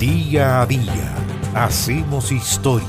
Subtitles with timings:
[0.00, 1.14] Día a día
[1.54, 2.88] hacemos historia.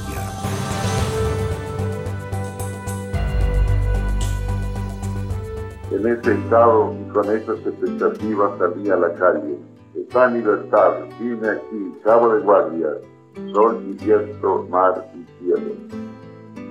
[5.91, 9.57] En ese estado y con esas expectativas salí a la calle.
[9.93, 12.87] Está en libertad, vine aquí, cabo de guardia,
[13.51, 15.73] sol y viento, mar y cielo.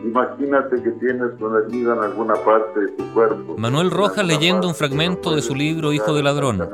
[0.04, 3.59] Imagínate que tienes una herida en alguna parte de tu cuerpo.
[3.59, 6.66] Manuel Rojas leyendo un fragmento de su libro Hijo de Ladrón.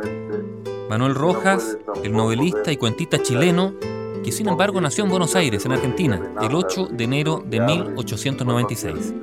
[0.88, 3.74] Manuel Rojas, el novelista y cuentista chileno,
[4.22, 9.14] que sin embargo nació en Buenos Aires, en Argentina, el 8 de enero de 1896.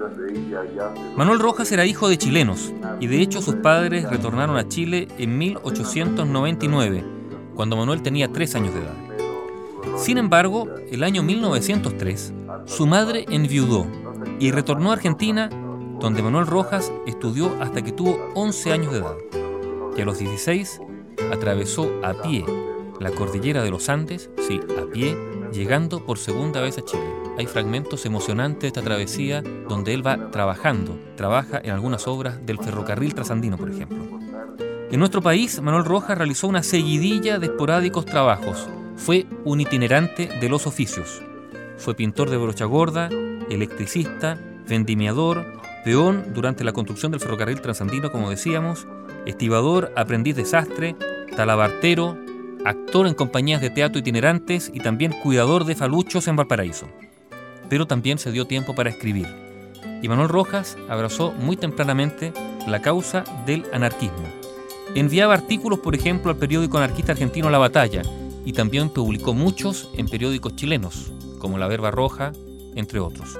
[1.15, 5.37] Manuel Rojas era hijo de chilenos y de hecho sus padres retornaron a Chile en
[5.37, 7.05] 1899,
[7.55, 9.97] cuando Manuel tenía tres años de edad.
[9.97, 12.33] Sin embargo, el año 1903,
[12.65, 13.87] su madre enviudó
[14.39, 15.49] y retornó a Argentina,
[15.99, 19.15] donde Manuel Rojas estudió hasta que tuvo 11 años de edad,
[19.95, 20.81] y a los 16
[21.33, 22.45] atravesó a pie
[22.99, 25.17] la cordillera de los Andes, sí, a pie,
[25.51, 27.03] llegando por segunda vez a Chile.
[27.37, 32.59] Hay fragmentos emocionantes de esta travesía donde él va trabajando, trabaja en algunas obras del
[32.59, 33.97] ferrocarril trasandino, por ejemplo.
[34.91, 38.69] En nuestro país, Manuel Rojas realizó una seguidilla de esporádicos trabajos.
[38.95, 41.23] Fue un itinerante de los oficios.
[41.77, 43.09] Fue pintor de brocha gorda,
[43.49, 45.45] electricista, vendimiador,
[45.83, 48.87] peón durante la construcción del ferrocarril trasandino, como decíamos,
[49.25, 50.95] estibador, aprendiz de sastre,
[51.35, 52.17] talabartero,
[52.65, 56.87] actor en compañías de teatro itinerantes y también cuidador de faluchos en Valparaíso.
[57.69, 59.27] Pero también se dio tiempo para escribir.
[60.01, 62.33] Y Manuel Rojas abrazó muy tempranamente
[62.67, 64.23] la causa del anarquismo.
[64.95, 68.01] Enviaba artículos, por ejemplo, al periódico anarquista argentino La Batalla
[68.45, 72.31] y también publicó muchos en periódicos chilenos, como La Verba Roja,
[72.75, 73.39] entre otros.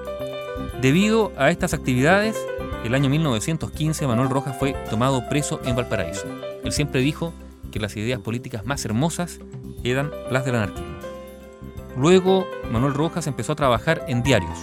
[0.81, 2.37] Debido a estas actividades,
[2.83, 6.25] el año 1915 Manuel Rojas fue tomado preso en Valparaíso.
[6.63, 7.33] Él siempre dijo
[7.73, 9.39] que las ideas políticas más hermosas
[9.83, 10.93] eran las del anarquismo.
[11.97, 14.57] Luego, Manuel Rojas empezó a trabajar en diarios,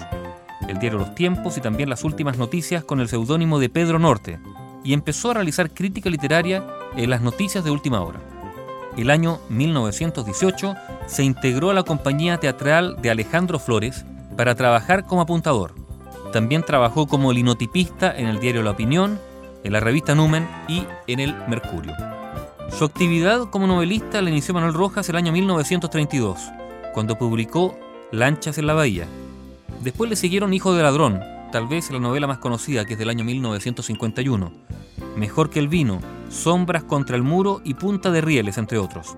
[0.68, 4.38] el diario Los Tiempos y también las últimas noticias con el seudónimo de Pedro Norte,
[4.84, 6.64] y empezó a realizar crítica literaria
[6.96, 8.20] en las noticias de última hora.
[8.96, 10.76] El año 1918
[11.06, 14.04] se integró a la compañía teatral de Alejandro Flores
[14.36, 15.74] para trabajar como apuntador.
[16.32, 19.18] También trabajó como linotipista en el diario La Opinión,
[19.64, 22.09] en la revista Numen y en el Mercurio.
[22.76, 26.38] Su actividad como novelista la inició Manuel Rojas el año 1932,
[26.94, 27.78] cuando publicó
[28.10, 29.06] Lanchas en la Bahía.
[29.82, 31.20] Después le siguieron Hijo de Ladrón,
[31.52, 34.52] tal vez la novela más conocida, que es del año 1951.
[35.16, 36.00] Mejor que el vino,
[36.30, 39.16] Sombras contra el muro y Punta de Rieles, entre otros.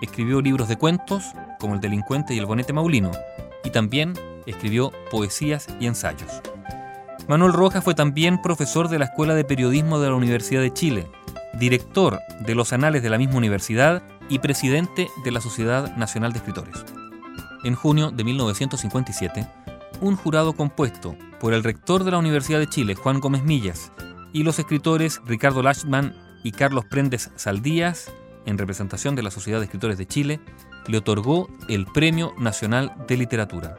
[0.00, 1.24] Escribió libros de cuentos,
[1.58, 3.10] como El delincuente y el bonete maulino,
[3.64, 4.14] y también
[4.46, 6.40] escribió poesías y ensayos.
[7.28, 11.06] Manuel Rojas fue también profesor de la Escuela de Periodismo de la Universidad de Chile,
[11.58, 16.38] director de los anales de la misma universidad y presidente de la Sociedad Nacional de
[16.38, 16.84] Escritores.
[17.64, 19.46] En junio de 1957,
[20.00, 23.92] un jurado compuesto por el rector de la Universidad de Chile, Juan Gómez Millas,
[24.32, 28.12] y los escritores Ricardo Lachman y Carlos Prendes Saldías,
[28.46, 30.40] en representación de la Sociedad de Escritores de Chile,
[30.86, 33.76] le otorgó el Premio Nacional de Literatura.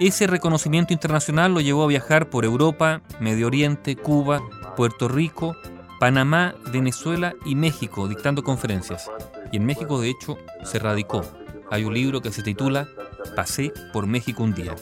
[0.00, 4.42] Ese reconocimiento internacional lo llevó a viajar por Europa, Medio Oriente, Cuba,
[4.76, 5.56] Puerto Rico,
[5.98, 9.10] Panamá, Venezuela y México dictando conferencias.
[9.52, 11.22] Y en México, de hecho, se radicó.
[11.70, 12.88] Hay un libro que se titula
[13.34, 14.74] Pasé por México un día.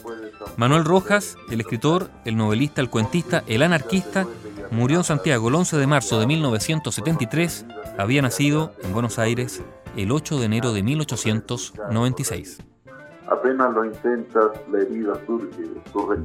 [0.57, 4.27] Manuel Rojas, el escritor, el novelista, el cuentista, el anarquista,
[4.71, 7.65] murió en Santiago el 11 de marzo de 1973.
[7.97, 9.63] Había nacido en Buenos Aires
[9.95, 12.59] el 8 de enero de 1896.
[13.27, 15.63] Apenas lo intentas, la herida surge.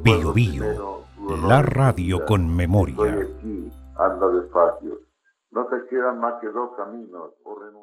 [0.02, 1.04] Bio Bio,
[1.46, 3.26] la radio con memoria.
[5.50, 7.80] No te quedan más que dos caminos, o renunciar.